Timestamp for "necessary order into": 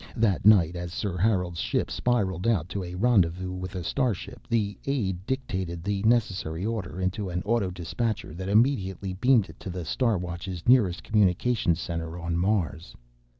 6.01-7.29